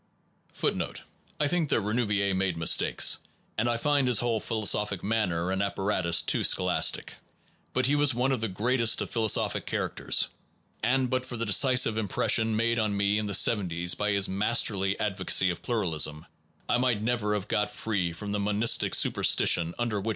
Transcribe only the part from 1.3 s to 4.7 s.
I think that Renouvier made mistakes, and I find his whole philo